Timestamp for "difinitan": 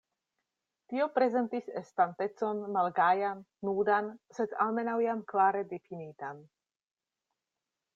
5.77-6.47